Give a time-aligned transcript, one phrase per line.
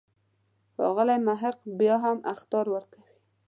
[0.75, 3.15] ښاغلی محق بیا هم اخطار ورکوي.